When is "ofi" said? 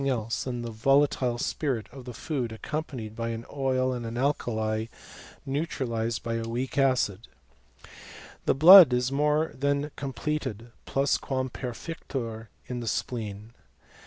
3.43-3.95